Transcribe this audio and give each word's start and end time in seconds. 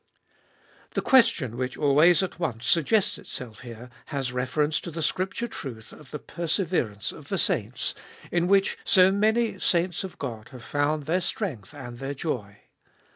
The 0.95 1.03
question 1.03 1.57
which 1.57 1.77
always 1.77 2.23
at 2.23 2.39
once 2.39 2.65
suggests 2.65 3.19
itself 3.19 3.59
here 3.61 3.91
has 4.07 4.31
reference 4.31 4.79
to 4.79 4.89
the 4.89 5.03
Scripture 5.03 5.47
truth 5.47 5.93
of 5.93 6.09
the 6.09 6.17
perseverance 6.17 7.11
of 7.11 7.27
the 7.27 7.37
saints, 7.37 7.93
in 8.31 8.47
which 8.47 8.79
so 8.83 9.11
many 9.11 9.59
saints 9.59 10.03
of 10.03 10.17
God 10.17 10.49
have 10.49 10.63
found 10.63 11.03
their 11.05 11.21
strength 11.21 11.75
and 11.75 11.99
their 11.99 12.15
joy. 12.15 12.61